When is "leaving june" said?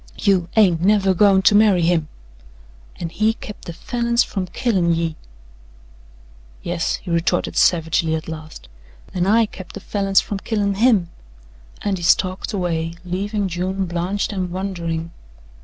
13.05-13.85